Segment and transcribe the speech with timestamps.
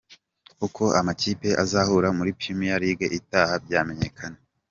[0.65, 4.39] Uko amakipe azahura muri Premier League itaha byamenyekanye.